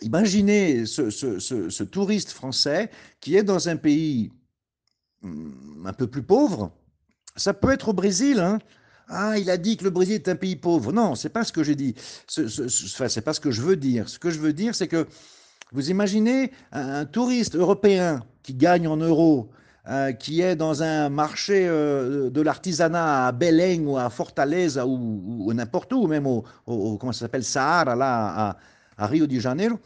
imaginez 0.00 0.86
ce, 0.86 1.82
touriste 1.82 2.30
français 2.30 2.90
qui 3.20 3.36
est 3.36 3.42
dans 3.42 3.68
un 3.68 3.76
pays 3.76 4.32
un 5.22 5.92
peu 5.92 6.06
plus 6.06 6.22
pauvre. 6.22 6.70
Ça 7.36 7.54
peut 7.54 7.70
être 7.70 7.88
au 7.88 7.92
Brésil, 7.92 8.40
hein. 8.40 8.58
Ah, 9.08 9.38
il 9.38 9.48
a 9.48 9.56
dit 9.56 9.78
que 9.78 9.84
le 9.84 9.90
Brésil 9.90 10.16
est 10.16 10.28
un 10.28 10.36
pays 10.36 10.56
pauvre. 10.56 10.92
Non, 10.92 11.14
c'est 11.14 11.30
pas 11.30 11.42
ce 11.42 11.52
que 11.52 11.62
j'ai 11.62 11.74
dit. 11.74 11.94
Ce, 12.26 12.46
ce, 12.46 12.68
c'est 13.08 13.22
pas 13.22 13.32
ce 13.32 13.40
que 13.40 13.50
je 13.50 13.62
veux 13.62 13.76
dire. 13.76 14.08
Ce 14.08 14.18
que 14.18 14.28
je 14.28 14.38
veux 14.38 14.52
dire, 14.52 14.74
c'est 14.74 14.88
que 14.88 15.06
vous 15.72 15.90
imaginez 15.90 16.52
un, 16.72 17.06
touriste 17.06 17.56
européen 17.56 18.22
qui 18.42 18.54
gagne 18.54 18.86
en 18.86 18.98
euros, 18.98 19.50
euh, 19.88 20.12
qui 20.12 20.42
est 20.42 20.56
dans 20.56 20.82
un 20.82 21.08
marché 21.08 21.66
euh, 21.66 22.28
de 22.28 22.40
l'artisanat 22.42 23.28
à 23.28 23.32
Belém 23.32 23.88
ou 23.88 23.96
à 23.96 24.10
Fortaleza 24.10 24.86
ou, 24.86 25.52
n'importe 25.54 25.92
où, 25.94 26.06
même 26.06 26.26
au, 26.26 26.44
comment 26.66 27.12
ça 27.12 27.20
s'appelle, 27.20 27.44
Sahara, 27.44 27.96
là, 27.96 28.56
à, 28.98 29.06
Rio 29.06 29.26
de 29.26 29.38
Janeiro. 29.38 29.78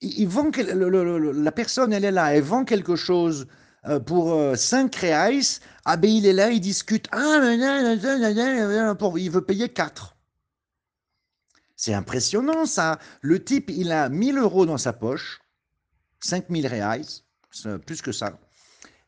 Il, 0.00 0.26
vend, 0.26 0.50
la 0.56 1.52
personne, 1.52 1.92
elle 1.92 2.04
est 2.04 2.10
là, 2.10 2.34
elle 2.34 2.42
vend 2.42 2.64
quelque 2.64 2.96
chose 2.96 3.46
pour 4.06 4.56
5 4.56 4.94
reais. 4.96 5.40
Ah 5.84 5.96
ben 5.96 6.10
il 6.10 6.26
est 6.26 6.32
là, 6.32 6.50
il 6.50 6.60
discute. 6.60 7.08
Ah, 7.12 7.38
il 9.16 9.30
veut 9.30 9.44
payer 9.44 9.68
4. 9.68 10.16
C'est 11.76 11.94
impressionnant 11.94 12.66
ça. 12.66 12.98
Le 13.20 13.42
type, 13.42 13.70
il 13.70 13.92
a 13.92 14.08
1000 14.08 14.38
euros 14.38 14.64
dans 14.64 14.78
sa 14.78 14.92
poche, 14.92 15.40
5000 16.20 16.66
reais, 16.66 17.02
plus 17.84 18.00
que 18.00 18.12
ça. 18.12 18.38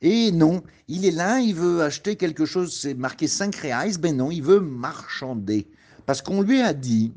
Et 0.03 0.31
non, 0.31 0.63
il 0.89 1.07
est 1.07 1.11
là, 1.11 1.39
il 1.41 1.55
veut 1.55 1.83
acheter 1.83 2.17
quelque 2.17 2.45
chose, 2.45 2.79
c'est 2.79 2.95
marqué 2.95 3.29
5 3.29 3.55
reais, 3.57 3.97
ben 3.99 4.17
non, 4.17 4.31
il 4.31 4.43
veut 4.43 4.61
marchander. 4.61 5.71
Parce 6.05 6.21
qu'on 6.21 6.43
lui 6.43 6.61
a 6.61 6.75
dit 6.75 7.15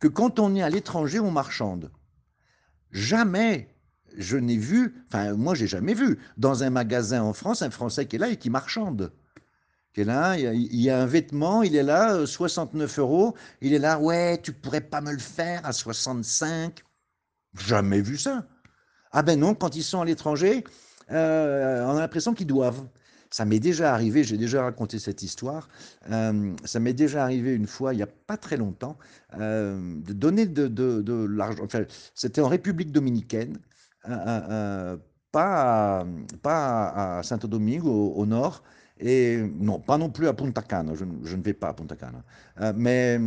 que 0.00 0.08
quand 0.08 0.38
on 0.38 0.54
est 0.54 0.62
à 0.62 0.68
l'étranger, 0.68 1.18
on 1.18 1.30
marchande. 1.30 1.90
Jamais 2.90 3.73
je 4.16 4.36
n'ai 4.36 4.56
vu, 4.56 5.04
enfin 5.08 5.34
moi 5.34 5.54
j'ai 5.54 5.66
jamais 5.66 5.94
vu, 5.94 6.18
dans 6.36 6.62
un 6.62 6.70
magasin 6.70 7.22
en 7.22 7.32
France, 7.32 7.62
un 7.62 7.70
Français 7.70 8.06
qui 8.06 8.16
est 8.16 8.18
là 8.18 8.28
et 8.28 8.36
qui 8.36 8.50
marchande 8.50 9.12
là, 10.02 10.36
il 10.36 10.80
y 10.80 10.90
a 10.90 11.00
un 11.00 11.06
vêtement, 11.06 11.62
il 11.62 11.76
est 11.76 11.84
là, 11.84 12.26
69 12.26 12.98
euh, 12.98 13.02
euros, 13.02 13.34
il 13.60 13.72
est 13.72 13.78
là, 13.78 14.00
ouais, 14.00 14.40
tu 14.42 14.52
pourrais 14.52 14.80
pas 14.80 15.00
me 15.00 15.12
le 15.12 15.18
faire 15.18 15.64
à 15.64 15.72
65 15.72 16.82
Jamais 17.56 18.00
vu 18.00 18.16
ça. 18.16 18.48
Ah 19.12 19.22
ben 19.22 19.38
non, 19.38 19.54
quand 19.54 19.76
ils 19.76 19.84
sont 19.84 20.00
à 20.00 20.04
l'étranger, 20.04 20.64
euh, 21.12 21.84
on 21.86 21.96
a 21.96 22.00
l'impression 22.00 22.34
qu'ils 22.34 22.48
doivent. 22.48 22.84
Ça 23.30 23.44
m'est 23.44 23.60
déjà 23.60 23.94
arrivé, 23.94 24.24
j'ai 24.24 24.36
déjà 24.36 24.64
raconté 24.64 24.98
cette 24.98 25.22
histoire, 25.22 25.68
euh, 26.10 26.52
ça 26.64 26.80
m'est 26.80 26.92
déjà 26.92 27.22
arrivé 27.22 27.52
une 27.54 27.66
fois, 27.66 27.92
il 27.92 27.96
n'y 27.96 28.02
a 28.02 28.08
pas 28.08 28.36
très 28.36 28.56
longtemps, 28.56 28.96
de 29.36 30.12
donner 30.12 30.46
de, 30.46 31.26
l'argent, 31.26 31.64
enfin, 31.64 31.84
c'était 32.14 32.40
en 32.40 32.48
République 32.48 32.92
dominicaine, 32.92 33.58
pas, 34.04 36.00
à, 36.00 36.06
pas 36.42 37.18
à 37.18 37.22
Saint-Domingue 37.22 37.86
au 37.86 38.26
nord, 38.26 38.62
et 39.00 39.38
non, 39.58 39.80
pas 39.80 39.98
non 39.98 40.08
plus 40.08 40.28
à 40.28 40.32
Punta 40.32 40.62
Cana, 40.62 40.94
je, 40.94 41.04
ne 41.04 41.42
vais 41.42 41.52
pas 41.52 41.68
à 41.68 41.74
Punta 41.74 41.96
Cana. 41.96 42.22
Euh, 42.60 42.72
mais 42.76 43.18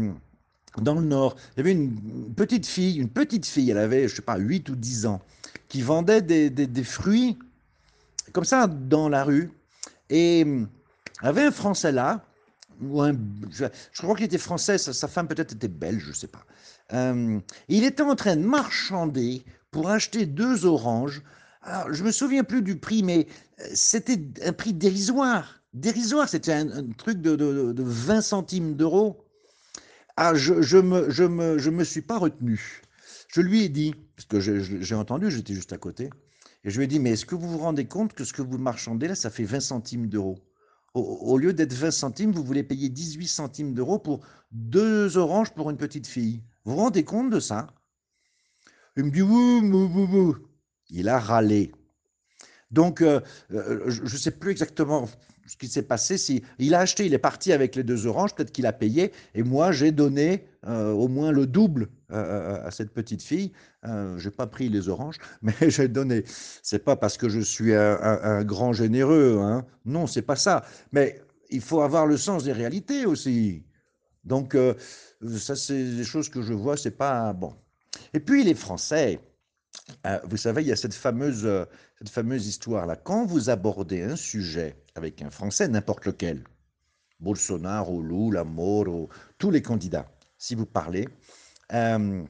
dans 0.81 0.95
le 0.95 1.01
nord, 1.01 1.35
il 1.53 1.57
y 1.57 1.61
avait 1.61 1.71
une 1.73 2.33
petite 2.35 2.65
fille, 2.65 2.97
une 2.97 3.09
petite 3.09 3.45
fille, 3.45 3.69
elle 3.71 3.77
avait, 3.77 4.07
je 4.07 4.15
sais 4.15 4.21
pas, 4.21 4.37
8 4.37 4.69
ou 4.69 4.75
10 4.75 5.05
ans, 5.07 5.21
qui 5.67 5.81
vendait 5.81 6.21
des, 6.21 6.49
des, 6.49 6.83
fruits 6.83 7.37
comme 8.31 8.45
ça 8.45 8.67
dans 8.67 9.09
la 9.09 9.23
rue. 9.23 9.51
Et 10.09 10.41
y 10.41 10.67
avait 11.21 11.43
un 11.43 11.51
Français 11.51 11.91
là, 11.91 12.23
ou 12.81 13.01
un, 13.01 13.13
je, 13.51 13.65
crois 14.01 14.15
qu'il 14.15 14.25
était 14.25 14.37
français, 14.37 14.77
sa, 14.77 15.07
femme 15.07 15.27
peut-être 15.27 15.53
était 15.53 15.67
belge, 15.67 16.03
je 16.03 16.09
ne 16.09 16.15
sais 16.15 16.27
pas. 16.27 16.45
Euh, 16.93 17.39
il 17.67 17.83
était 17.83 18.03
en 18.03 18.15
train 18.15 18.37
de 18.37 18.45
marchander 18.45 19.43
pour 19.71 19.89
acheter 19.89 20.25
deux 20.25 20.65
oranges. 20.65 21.21
Alors, 21.61 21.93
je 21.93 22.03
me 22.03 22.11
souviens 22.11 22.43
plus 22.43 22.61
du 22.61 22.77
prix, 22.77 23.03
mais 23.03 23.27
euh, 23.59 23.63
c'était 23.73 24.19
un 24.45 24.53
prix 24.53 24.73
dérisoire 24.73 25.57
dérisoire. 25.73 26.27
C'était 26.29 26.53
un, 26.53 26.89
truc 26.97 27.21
de, 27.21 27.73
20 27.77 28.21
centimes 28.21 28.75
d'euros. 28.75 29.25
Ah, 30.15 30.33
je, 30.33 30.61
je, 30.61 30.77
me, 30.77 31.09
je, 31.09 31.23
me, 31.23 31.57
je 31.57 31.69
me 31.69 31.83
suis 31.83 32.01
pas 32.01 32.17
retenu. 32.17 32.81
Je 33.27 33.41
lui 33.41 33.63
ai 33.63 33.69
dit, 33.69 33.93
parce 34.15 34.25
que 34.25 34.39
j'ai 34.39 34.95
entendu, 34.95 35.29
j'étais 35.29 35.53
juste 35.53 35.73
à 35.73 35.77
côté, 35.77 36.09
et 36.63 36.69
je 36.69 36.77
lui 36.77 36.85
ai 36.85 36.87
dit, 36.87 36.99
mais 36.99 37.11
est-ce 37.11 37.25
que 37.25 37.35
vous 37.35 37.49
vous 37.49 37.59
rendez 37.59 37.85
compte 37.85 38.13
que 38.13 38.23
ce 38.23 38.33
que 38.33 38.41
vous 38.41 38.57
marchandez 38.57 39.07
là, 39.07 39.15
ça 39.15 39.29
fait 39.29 39.43
20 39.43 39.59
centimes 39.59 40.07
d'euros? 40.07 40.39
Au, 40.93 41.37
lieu 41.37 41.53
d'être 41.53 41.73
20 41.73 41.91
centimes, 41.91 42.31
vous 42.31 42.43
voulez 42.43 42.63
payer 42.63 42.89
18 42.89 43.27
centimes 43.27 43.73
d'euros 43.75 43.99
pour 43.99 44.25
deux 44.51 45.17
oranges 45.17 45.53
pour 45.53 45.69
une 45.69 45.77
petite 45.77 46.07
fille. 46.07 46.41
Vous 46.65 46.73
vous 46.73 46.77
rendez 46.77 47.03
compte 47.03 47.29
de 47.29 47.39
ça? 47.39 47.67
Il 48.97 49.03
me 49.03 49.11
dit, 49.11 49.21
oui. 49.21 50.33
Il 50.89 51.07
a 51.07 51.19
râlé. 51.19 51.71
Donc, 52.71 53.01
euh, 53.01 53.21
euh, 53.53 53.83
je 53.87 54.01
ne 54.01 54.07
sais 54.07 54.31
plus 54.31 54.51
exactement 54.51 55.07
ce 55.45 55.55
qui 55.55 55.67
s'est 55.67 55.83
passé. 55.83 56.17
Si, 56.17 56.43
il 56.57 56.73
a 56.73 56.79
acheté, 56.79 57.05
il 57.05 57.13
est 57.13 57.19
parti 57.19 57.53
avec 57.53 57.75
les 57.75 57.83
deux 57.83 58.07
oranges, 58.07 58.33
peut-être 58.35 58.51
qu'il 58.51 58.65
a 58.65 58.73
payé, 58.73 59.13
et 59.33 59.43
moi 59.43 59.71
j'ai 59.71 59.91
donné 59.91 60.45
euh, 60.65 60.91
au 60.91 61.07
moins 61.07 61.31
le 61.31 61.47
double 61.47 61.87
à 62.09 62.71
cette 62.71 62.91
petite 62.93 63.21
fille. 63.21 63.51
je 63.83 64.23
n'ai 64.23 64.31
pas 64.31 64.47
pris 64.47 64.69
les 64.69 64.89
oranges, 64.89 65.17
mais 65.41 65.53
j'ai 65.61 65.87
donné. 65.87 66.23
C'est 66.63 66.83
pas 66.83 66.95
parce 66.95 67.17
que 67.17 67.29
je 67.29 67.39
suis 67.39 67.73
un, 67.73 68.43
grand 68.43 68.73
généreux, 68.73 69.39
hein. 69.41 69.65
non, 69.85 70.07
c'est 70.07 70.21
pas 70.21 70.37
ça. 70.37 70.65
Mais 70.91 71.21
il 71.49 71.61
faut 71.61 71.81
avoir 71.81 72.07
le 72.07 72.17
sens 72.17 72.45
des 72.45 72.53
réalités 72.53 73.05
aussi. 73.05 73.63
Donc, 74.23 74.57
ça, 75.37 75.55
c'est 75.55 75.83
des 75.95 76.03
choses 76.03 76.29
que 76.29 76.41
je 76.41 76.53
vois, 76.53 76.75
c'est 76.77 76.97
pas 76.97 77.31
bon. 77.33 77.53
Et 78.13 78.19
puis 78.19 78.43
les 78.43 78.55
Français, 78.55 79.19
euh, 80.05 80.19
vous 80.25 80.37
savez, 80.37 80.61
il 80.61 80.67
y 80.67 80.71
a 80.71 80.75
cette 80.75 80.93
fameuse, 80.93 81.45
euh, 81.45 81.65
cette 81.97 82.09
fameuse 82.09 82.47
histoire-là. 82.47 82.95
Quand 82.95 83.25
vous 83.25 83.49
abordez 83.49 84.03
un 84.03 84.15
sujet 84.15 84.75
avec 84.95 85.21
un 85.21 85.29
Français, 85.29 85.67
n'importe 85.67 86.05
lequel, 86.05 86.43
Bolsonaro, 87.19 88.01
Lula, 88.01 88.43
Moro, 88.43 89.09
tous 89.37 89.51
les 89.51 89.61
candidats, 89.61 90.09
si 90.37 90.55
vous 90.55 90.65
parlez, 90.65 91.07
euh, 91.73 92.23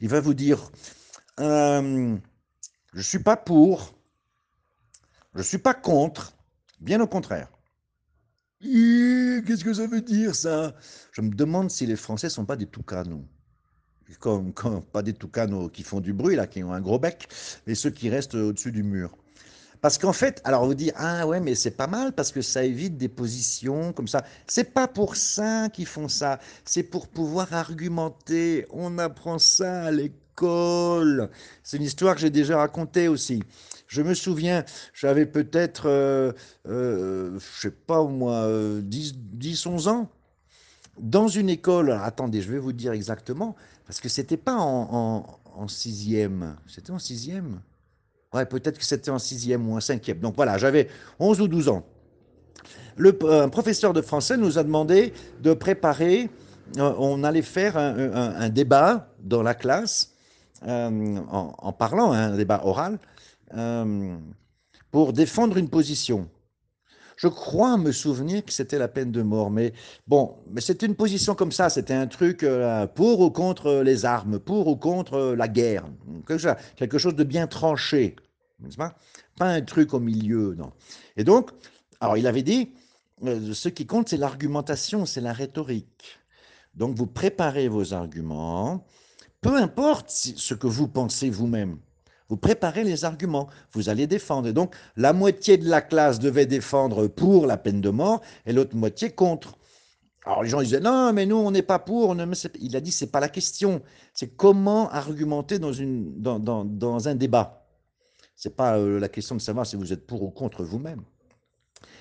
il 0.00 0.08
va 0.08 0.20
vous 0.20 0.34
dire 0.34 0.70
Je 1.38 2.18
ne 2.94 3.02
suis 3.02 3.18
pas 3.18 3.36
pour, 3.36 3.94
je 5.34 5.38
ne 5.38 5.44
suis 5.44 5.58
pas 5.58 5.74
contre, 5.74 6.34
bien 6.80 7.00
au 7.00 7.06
contraire. 7.06 7.48
Qu'est-ce 8.60 9.64
que 9.64 9.74
ça 9.74 9.86
veut 9.86 10.02
dire 10.02 10.34
ça? 10.34 10.74
Je 11.12 11.20
me 11.20 11.30
demande 11.30 11.70
si 11.70 11.86
les 11.86 11.96
Français 11.96 12.28
ne 12.28 12.32
sont 12.32 12.44
pas 12.44 12.56
des 12.56 12.66
toucanons 12.66 13.26
comme, 14.18 14.52
pas 14.92 15.02
des 15.02 15.12
toucans 15.12 15.68
qui 15.68 15.82
font 15.82 16.00
du 16.00 16.12
bruit, 16.12 16.36
là, 16.36 16.46
qui 16.46 16.62
ont 16.62 16.72
un 16.72 16.80
gros 16.80 16.98
bec, 16.98 17.28
mais 17.66 17.74
ceux 17.74 17.90
qui 17.90 18.10
restent 18.10 18.34
au-dessus 18.34 18.72
du 18.72 18.82
mur. 18.82 19.10
Parce 19.82 19.98
qu'en 19.98 20.12
fait, 20.12 20.40
alors 20.44 20.64
vous 20.64 20.74
dites, 20.74 20.92
ah 20.94 21.26
ouais, 21.26 21.40
mais 21.40 21.56
c'est 21.56 21.72
pas 21.72 21.88
mal 21.88 22.12
parce 22.12 22.30
que 22.30 22.40
ça 22.40 22.64
évite 22.64 22.96
des 22.96 23.08
positions 23.08 23.92
comme 23.92 24.06
ça. 24.06 24.24
C'est 24.46 24.72
pas 24.72 24.86
pour 24.86 25.16
ça 25.16 25.68
qu'ils 25.70 25.86
font 25.86 26.06
ça, 26.06 26.38
c'est 26.64 26.84
pour 26.84 27.08
pouvoir 27.08 27.52
argumenter. 27.52 28.64
On 28.70 28.98
apprend 28.98 29.40
ça 29.40 29.86
à 29.86 29.90
l'école. 29.90 31.30
C'est 31.64 31.78
une 31.78 31.82
histoire 31.82 32.14
que 32.14 32.20
j'ai 32.20 32.30
déjà 32.30 32.58
racontée 32.58 33.08
aussi. 33.08 33.42
Je 33.88 34.02
me 34.02 34.14
souviens, 34.14 34.64
j'avais 34.94 35.26
peut-être, 35.26 35.88
euh, 35.88 36.32
euh, 36.68 37.38
je 37.40 37.60
sais 37.62 37.70
pas 37.72 38.04
moi, 38.04 38.48
10, 38.82 39.14
10, 39.16 39.66
11 39.66 39.88
ans, 39.88 40.08
dans 40.98 41.28
une 41.28 41.48
école, 41.48 41.90
attendez, 41.90 42.42
je 42.42 42.52
vais 42.52 42.58
vous 42.58 42.72
dire 42.72 42.92
exactement, 42.92 43.56
parce 43.86 44.00
que 44.00 44.08
c'était 44.08 44.36
pas 44.36 44.56
en, 44.58 45.24
sixième, 45.68 46.56
c'était 46.66 46.90
en 46.90 46.98
sixième? 46.98 47.60
Ouais, 48.32 48.46
peut-être 48.46 48.78
que 48.78 48.84
c'était 48.84 49.10
en 49.10 49.18
sixième 49.18 49.68
ou 49.68 49.76
en 49.76 49.80
cinquième. 49.80 50.18
Donc 50.18 50.36
voilà, 50.36 50.56
j'avais 50.58 50.88
11 51.18 51.40
ou 51.40 51.48
12 51.48 51.68
ans. 51.68 51.84
Le, 52.96 53.18
un 53.30 53.48
professeur 53.48 53.92
de 53.92 54.00
français 54.02 54.36
nous 54.36 54.58
a 54.58 54.62
demandé 54.62 55.12
de 55.40 55.54
préparer, 55.54 56.30
euh, 56.78 56.94
on 56.98 57.24
allait 57.24 57.42
faire 57.42 57.76
un, 57.76 58.48
débat 58.48 59.08
dans 59.20 59.42
la 59.42 59.54
classe, 59.54 60.14
euh, 60.66 61.16
en, 61.30 61.54
en, 61.56 61.72
parlant, 61.72 62.12
hein, 62.12 62.32
un 62.32 62.36
débat 62.36 62.62
oral, 62.64 62.98
euh, 63.54 64.16
pour 64.90 65.12
défendre 65.12 65.56
une 65.56 65.68
position. 65.68 66.28
Je 67.16 67.28
crois 67.28 67.76
me 67.76 67.92
souvenir 67.92 68.44
que 68.44 68.52
c'était 68.52 68.78
la 68.78 68.88
peine 68.88 69.12
de 69.12 69.22
mort, 69.22 69.50
mais 69.50 69.72
bon, 70.06 70.36
mais 70.50 70.60
c'était 70.60 70.86
une 70.86 70.94
position 70.94 71.34
comme 71.34 71.52
ça, 71.52 71.68
c'était 71.68 71.94
un 71.94 72.06
truc 72.06 72.42
euh, 72.42 72.86
pour 72.86 73.20
ou 73.20 73.30
contre 73.30 73.82
les 73.82 74.04
armes, 74.04 74.38
pour 74.38 74.68
ou 74.68 74.76
contre 74.76 75.34
la 75.36 75.48
guerre, 75.48 75.84
quelque 76.76 76.98
chose 76.98 77.14
de 77.14 77.24
bien 77.24 77.46
tranché, 77.46 78.16
pas? 78.76 78.94
Pas 79.38 79.46
un 79.46 79.62
truc 79.62 79.94
au 79.94 80.00
milieu, 80.00 80.54
non. 80.54 80.72
Et 81.16 81.24
donc, 81.24 81.50
alors 82.00 82.16
il 82.16 82.26
avait 82.26 82.42
dit, 82.42 82.74
euh, 83.24 83.54
ce 83.54 83.68
qui 83.68 83.86
compte, 83.86 84.08
c'est 84.08 84.16
l'argumentation, 84.16 85.06
c'est 85.06 85.20
la 85.20 85.32
rhétorique. 85.32 86.18
Donc 86.74 86.96
vous 86.96 87.06
préparez 87.06 87.68
vos 87.68 87.92
arguments, 87.92 88.86
peu 89.40 89.56
importe 89.56 90.10
ce 90.10 90.54
que 90.54 90.66
vous 90.66 90.88
pensez 90.88 91.30
vous-même. 91.30 91.78
Vous 92.32 92.38
préparez 92.38 92.82
les 92.82 93.04
arguments, 93.04 93.50
vous 93.72 93.90
allez 93.90 94.06
défendre. 94.06 94.48
Et 94.48 94.54
donc, 94.54 94.74
la 94.96 95.12
moitié 95.12 95.58
de 95.58 95.68
la 95.68 95.82
classe 95.82 96.18
devait 96.18 96.46
défendre 96.46 97.06
pour 97.06 97.46
la 97.46 97.58
peine 97.58 97.82
de 97.82 97.90
mort 97.90 98.22
et 98.46 98.54
l'autre 98.54 98.74
moitié 98.74 99.10
contre. 99.10 99.58
Alors 100.24 100.42
les 100.42 100.48
gens 100.48 100.62
disaient 100.62 100.80
non, 100.80 101.12
mais 101.12 101.26
nous 101.26 101.36
on 101.36 101.50
n'est 101.50 101.60
pas 101.60 101.78
pour. 101.78 102.16
Il 102.58 102.74
a 102.74 102.80
dit 102.80 102.90
c'est 102.90 103.12
pas 103.12 103.20
la 103.20 103.28
question, 103.28 103.82
c'est 104.14 104.34
comment 104.34 104.88
argumenter 104.88 105.58
dans, 105.58 107.06
un 107.06 107.14
débat. 107.14 107.66
C'est 108.34 108.56
pas 108.56 108.78
euh, 108.78 108.98
la 108.98 109.10
question 109.10 109.34
de 109.34 109.42
savoir 109.42 109.66
si 109.66 109.76
vous 109.76 109.92
êtes 109.92 110.06
pour 110.06 110.22
ou 110.22 110.30
contre 110.30 110.64
vous-même. 110.64 111.02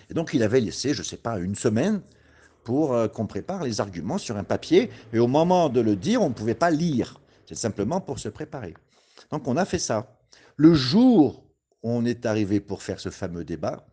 Et 0.09 0.13
donc 0.13 0.33
il 0.33 0.43
avait 0.43 0.61
laissé, 0.61 0.93
je 0.93 1.03
sais 1.03 1.17
pas, 1.17 1.39
une 1.39 1.55
semaine 1.55 2.01
pour 2.63 2.93
euh, 2.93 3.09
qu'on 3.09 3.27
prépare 3.27 3.65
les 3.65 3.81
arguments 3.81 4.17
sur 4.17 4.38
un 4.38 4.45
papier. 4.45 4.91
Et 5.11 5.19
au 5.19 5.27
moment 5.27 5.67
de 5.67 5.81
le 5.81 5.97
dire, 5.97 6.21
on 6.21 6.29
ne 6.29 6.33
pouvait 6.33 6.55
pas 6.55 6.71
lire. 6.71 7.19
C'est 7.45 7.55
simplement 7.55 8.00
pour 8.00 8.17
se 8.17 8.29
préparer. 8.29 8.75
Donc 9.29 9.45
on 9.50 9.57
a 9.57 9.65
fait 9.65 9.77
ça. 9.77 10.07
Le 10.62 10.75
jour 10.75 11.44
où 11.82 11.89
on 11.89 12.06
est 12.06 12.27
arrivé 12.27 12.60
pour 12.60 12.84
faire 12.84 13.00
ce 13.00 13.10
fameux 13.10 13.44
débat, 13.44 13.88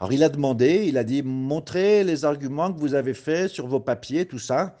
alors 0.00 0.14
il 0.14 0.24
a 0.24 0.30
demandé, 0.30 0.86
il 0.86 0.96
a 0.96 1.04
dit, 1.04 1.22
montrez 1.22 2.04
les 2.04 2.24
arguments 2.24 2.72
que 2.72 2.80
vous 2.80 2.94
avez 2.94 3.12
faits 3.12 3.50
sur 3.50 3.66
vos 3.66 3.80
papiers, 3.80 4.24
tout 4.24 4.38
ça. 4.38 4.78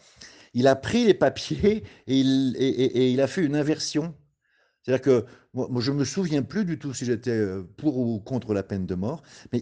Il 0.54 0.66
a 0.66 0.74
pris 0.74 1.04
les 1.04 1.12
papiers 1.12 1.84
et 2.06 2.16
il, 2.16 3.20
a 3.20 3.26
fait 3.26 3.44
une 3.44 3.54
inversion. 3.54 4.14
C'est-à-dire 4.80 5.02
que 5.02 5.26
moi, 5.52 5.68
je 5.82 5.92
ne 5.92 5.98
me 5.98 6.04
souviens 6.06 6.40
plus 6.40 6.64
du 6.64 6.78
tout 6.78 6.94
si 6.94 7.04
j'étais 7.04 7.32
euh, 7.32 7.64
pour 7.76 7.98
ou 7.98 8.18
contre 8.18 8.54
la 8.54 8.62
peine 8.62 8.86
de 8.86 8.94
mort, 8.94 9.22
mais 9.52 9.58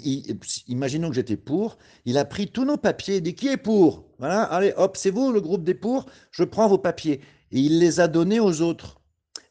imaginons 0.68 1.08
que 1.08 1.16
j'étais 1.16 1.36
pour, 1.36 1.76
il 2.04 2.18
a 2.18 2.24
pris 2.24 2.46
tous 2.46 2.64
nos 2.64 2.76
papiers, 2.76 3.16
il 3.16 3.22
dit 3.22 3.34
qui 3.34 3.48
est 3.48 3.56
pour? 3.56 4.14
Voilà, 4.20 4.44
allez, 4.44 4.74
hop, 4.76 4.96
c'est 4.96 5.10
vous 5.10 5.32
le 5.32 5.40
groupe 5.40 5.64
des 5.64 5.74
pour, 5.74 6.06
je 6.30 6.44
prends 6.44 6.68
vos 6.68 6.78
papiers. 6.78 7.20
Et 7.50 7.58
il 7.58 7.80
les 7.80 7.98
a 7.98 8.06
donnés 8.06 8.38
aux 8.38 8.60
autres, 8.60 9.00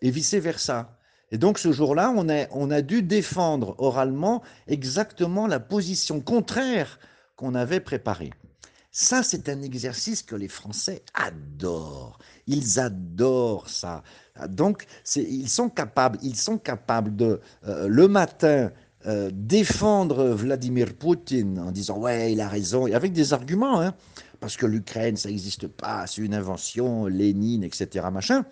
et 0.01 0.09
vice-versa. 0.09 0.97
Et 1.31 1.37
donc 1.37 1.57
ce 1.57 1.71
jour-là, 1.71 2.13
on 2.15 2.71
a, 2.71 2.81
dû 2.81 3.01
défendre 3.01 3.75
oralement 3.79 4.43
exactement 4.67 5.47
la 5.47 5.59
position 5.59 6.21
contraire 6.21 6.99
qu'on 7.35 7.55
avait 7.55 7.79
préparée. 7.79 8.31
Ça, 8.91 9.23
c'est 9.23 9.49
un 9.49 9.63
exercice 9.63 10.21
que 10.21 10.35
les 10.35 10.47
Français 10.47 11.01
adorent. 11.15 12.19
Ils 12.45 12.79
adorent 12.79 13.67
ça. 13.67 14.03
Donc, 14.47 14.85
ils 15.15 15.49
sont 15.49 15.69
capables, 15.69 16.19
ils 16.21 16.35
sont 16.35 16.59
capables 16.59 17.15
de, 17.15 17.41
euh, 17.67 17.87
le 17.87 18.07
matin, 18.07 18.71
euh, 19.07 19.31
défendre 19.33 20.25
Vladimir 20.29 20.93
Poutine 20.93 21.59
en 21.59 21.71
disant 21.71 21.97
ouais, 21.97 22.33
il 22.33 22.39
a 22.39 22.47
raison, 22.47 22.85
et 22.85 22.93
avec 22.93 23.11
des 23.11 23.33
arguments, 23.33 23.81
hein, 23.81 23.95
parce 24.39 24.55
que 24.55 24.65
l'Ukraine, 24.65 25.17
ça 25.17 25.27
n'existe 25.27 25.67
pas, 25.67 26.05
c'est 26.05 26.21
une 26.21 26.35
invention, 26.35 27.07
Lénine, 27.07 27.63
etc., 27.63 28.05
machin. 28.13 28.45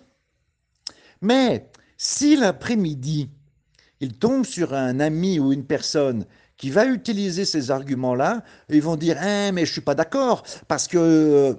Mais 1.22 1.70
si 2.04 2.34
l'après-midi, 2.34 3.30
il 4.00 4.14
tombe 4.18 4.44
sur 4.44 4.74
un 4.74 4.98
ami 4.98 5.38
ou 5.38 5.52
une 5.52 5.64
personne 5.64 6.26
qui 6.56 6.68
va 6.68 6.84
utiliser 6.86 7.44
ces 7.44 7.70
arguments-là, 7.70 8.42
ils 8.68 8.82
vont 8.82 8.96
dire 8.96 9.22
eh, 9.22 9.52
mais 9.52 9.64
je 9.64 9.70
suis 9.70 9.82
pas 9.82 9.94
d'accord, 9.94 10.42
parce 10.66 10.88
que 10.88 10.98
euh, 10.98 11.54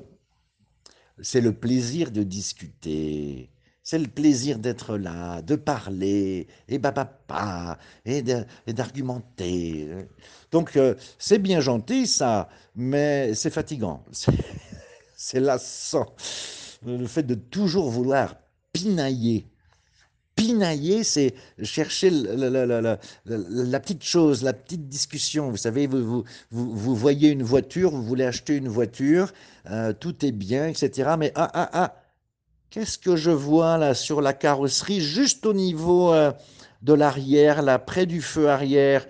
c'est 1.22 1.40
le 1.40 1.54
plaisir 1.54 2.12
de 2.12 2.24
discuter. 2.24 3.52
C'est 3.84 4.00
le 4.00 4.10
plaisir 4.10 4.60
d'être 4.60 4.98
là, 4.98 5.42
de 5.42 5.56
parler, 5.56 6.48
et 6.68 6.78
papa, 6.78 7.78
et 8.04 8.22
d'argumenter. 8.68 9.88
Donc, 10.52 10.76
euh, 10.76 10.96
c'est 11.20 11.40
bien 11.40 11.62
gentil, 11.62 12.06
ça, 12.06 12.50
mais 12.76 13.34
c'est 13.34 13.50
fatigant. 13.50 14.04
C'est 15.16 15.40
lassant. 15.40 16.14
Le 16.86 17.08
fait 17.08 17.24
de 17.24 17.36
toujours 17.36 17.90
vouloir 17.90 18.36
pinailler 18.74 19.48
pinailler, 20.36 21.04
c'est 21.04 21.36
chercher 21.62 22.10
la, 22.10 23.80
petite 23.80 24.04
chose, 24.04 24.44
la 24.44 24.54
petite 24.54 24.88
discussion. 24.88 25.50
Vous 25.50 25.58
savez, 25.58 25.88
vous, 25.88 26.24
vous, 26.52 26.96
voyez 26.96 27.30
une 27.30 27.44
voiture, 27.44 27.92
vous 27.92 28.04
voulez 28.04 28.26
acheter 28.26 28.56
une 28.56 28.68
voiture, 28.68 29.32
euh, 29.70 29.94
tout 29.94 30.26
est 30.26 30.32
bien, 30.32 30.68
etc. 30.68 31.12
Mais 31.18 31.32
ah, 31.36 31.50
ah, 31.54 31.70
ah, 31.74 31.96
qu'est-ce 32.70 32.98
que 32.98 33.16
je 33.16 33.32
vois 33.32 33.78
là 33.78 33.94
sur 33.94 34.22
la 34.22 34.34
carrosserie, 34.34 35.02
juste 35.02 35.46
au 35.46 35.54
niveau 35.54 36.14
euh, 36.14 36.32
de 36.82 36.94
l'arrière, 36.94 37.62
là, 37.62 37.80
près 37.80 38.06
du 38.06 38.22
feu 38.22 38.50
arrière? 38.50 39.06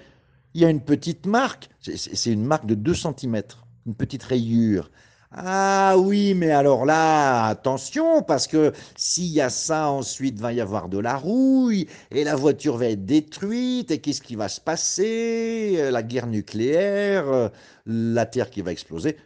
Il 0.54 0.62
y 0.62 0.66
a 0.66 0.70
une 0.70 0.82
petite 0.82 1.26
marque, 1.26 1.70
c'est 1.82 2.32
une 2.32 2.46
marque 2.46 2.68
de 2.68 2.76
2 2.76 2.94
cm, 2.94 3.42
une 3.88 3.96
petite 3.96 4.24
rayure. 4.24 4.92
Ah 5.36 5.96
oui, 5.98 6.36
mais 6.36 6.52
alors 6.52 6.86
là, 6.86 7.48
attention, 7.48 8.22
parce 8.22 8.46
que 8.46 8.72
s'il 8.96 9.26
y 9.32 9.42
a 9.42 9.50
ça, 9.50 9.90
ensuite 9.90 10.40
va 10.40 10.54
y 10.54 10.62
avoir 10.62 10.90
de 10.90 11.00
la 11.00 11.18
rouille, 11.18 11.88
et 12.12 12.24
la 12.24 12.36
voiture 12.36 12.78
va 12.78 12.86
être 12.88 13.06
détruite, 13.06 13.90
et 13.90 14.00
qu'est-ce 14.00 14.22
qui 14.22 14.36
va 14.36 14.48
se 14.48 14.62
passer? 14.62 15.90
La 15.92 16.04
guerre 16.04 16.28
nucléaire, 16.28 17.50
la 17.88 18.26
Terre 18.28 18.52
qui 18.52 18.62
va 18.62 18.72
exploser. 18.72 19.18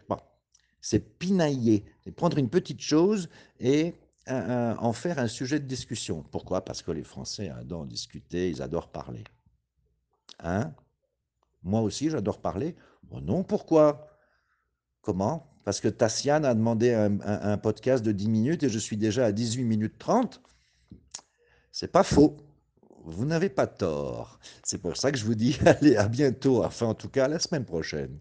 C'est 0.81 0.99
pinailler, 1.19 1.83
c'est 2.03 2.11
prendre 2.11 2.37
une 2.37 2.49
petite 2.49 2.81
chose 2.81 3.29
et 3.59 3.93
euh, 4.29 4.31
euh, 4.33 4.75
en 4.79 4.93
faire 4.93 5.19
un 5.19 5.27
sujet 5.27 5.59
de 5.59 5.65
discussion. 5.65 6.23
Pourquoi? 6.31 6.63
Parce 6.63 6.81
que 6.81 6.91
les 6.91 7.03
Français 7.03 7.49
adorent 7.49 7.85
discuter, 7.85 8.49
ils 8.49 8.61
adorent 8.61 8.91
parler. 8.91 9.23
Hein? 10.39 10.73
Moi 11.63 11.81
aussi, 11.81 12.09
j'adore 12.09 12.41
parler. 12.41 12.75
Bon, 13.03 13.21
non, 13.21 13.43
pourquoi? 13.43 14.16
Comment? 15.07 15.47
Parce 15.63 15.79
que 15.79 15.87
Tassiane 15.87 16.43
a 16.43 16.53
demandé 16.53 16.91
un, 16.91 17.57
podcast 17.57 18.03
de 18.03 18.11
10 18.11 18.27
minutes 18.27 18.63
et 18.63 18.69
je 18.69 18.77
suis 18.77 18.97
déjà 18.97 19.27
à 19.27 19.31
18 19.31 19.63
minutes 19.63 19.97
30. 19.97 20.41
C'est 21.71 21.93
pas 21.93 22.03
faux. 22.03 22.35
Vous 23.05 23.23
n'avez 23.23 23.47
pas 23.47 23.67
tort. 23.67 24.37
C'est 24.63 24.79
pour 24.81 24.97
ça 24.97 25.13
que 25.13 25.17
je 25.17 25.23
vous 25.23 25.35
dis 25.35 25.57
allez, 25.65 25.95
à 25.95 26.09
bientôt, 26.09 26.61
enfin 26.61 26.87
en 26.87 26.93
tout 26.93 27.07
cas 27.07 27.29
la 27.29 27.39
semaine 27.39 27.63
prochaine. 27.63 28.19